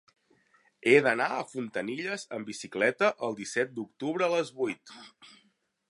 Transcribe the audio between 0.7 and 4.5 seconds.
He d'anar a Fontanilles amb bicicleta el disset d'octubre a